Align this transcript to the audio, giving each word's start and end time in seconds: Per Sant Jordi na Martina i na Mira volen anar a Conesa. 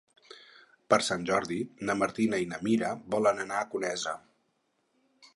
Per 0.93 0.97
Sant 1.07 1.25
Jordi 1.29 1.57
na 1.89 1.95
Martina 1.99 2.39
i 2.43 2.47
na 2.53 2.59
Mira 2.67 2.89
volen 3.17 3.43
anar 3.43 3.59
a 3.61 3.67
Conesa. 3.75 4.15